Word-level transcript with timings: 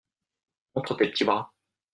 Montre 0.73 0.95
tes 0.97 1.05
petits 1.11 1.25
bras… 1.25 1.53